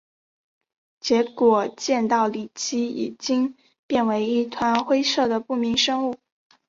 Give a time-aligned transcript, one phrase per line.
[0.99, 3.55] 结果见到李奇已经
[3.85, 6.17] 变为一团灰色的不明生物。